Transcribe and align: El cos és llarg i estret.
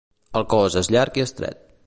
El 0.39 0.47
cos 0.53 0.79
és 0.81 0.89
llarg 0.97 1.21
i 1.21 1.27
estret. 1.29 1.63